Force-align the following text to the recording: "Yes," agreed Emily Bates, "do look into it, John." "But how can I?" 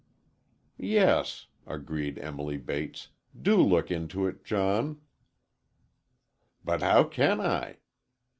"Yes," 0.79 1.45
agreed 1.67 2.17
Emily 2.17 2.57
Bates, 2.57 3.09
"do 3.39 3.57
look 3.61 3.91
into 3.91 4.25
it, 4.25 4.43
John." 4.43 4.99
"But 6.65 6.81
how 6.81 7.03
can 7.03 7.39
I?" 7.39 7.77